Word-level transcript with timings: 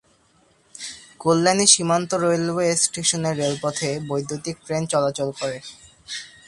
Kalyani 1.19 1.65
Simanta 1.73 2.11
railway 2.23 2.67
স্টেশনের 2.83 3.35
রেলপথে 3.37 3.89
বৈদ্যুতীক 4.09 4.57
ট্রেন 4.65 4.83
চলাচল 4.93 5.29
করে। 5.39 5.57